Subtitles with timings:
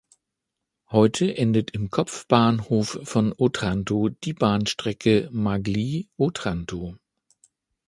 [0.89, 6.95] Heute endet im Kopfbahnhof von Otranto die Bahnstrecke Maglie–Otranto.